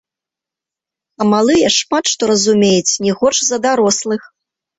[1.21, 4.21] А малыя шмат што разумеюць не горш за дарослых.